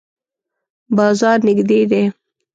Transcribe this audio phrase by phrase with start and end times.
[0.97, 2.03] بازار نږدې دی؟